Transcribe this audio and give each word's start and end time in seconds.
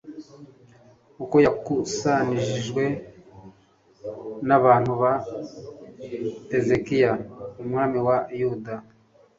uko 1.23 1.35
yakusanijwe 1.45 2.83
n'abantu 4.47 4.91
ba 5.01 5.11
hezekiya, 6.49 7.11
umwami 7.63 7.97
wa 8.07 8.17
yuda 8.39 8.73